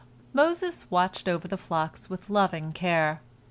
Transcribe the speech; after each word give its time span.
Moses 0.33 0.89
watched 0.89 1.27
over 1.29 1.47
the 1.47 1.57
flocks 1.59 2.09
with 2.09 2.27
loving 2.31 2.71
care. 2.71 3.21